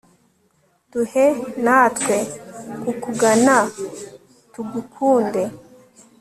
duhe 0.91 1.25
natwe 1.63 2.17
kukugana, 2.81 3.57
tugukunde 4.53 5.43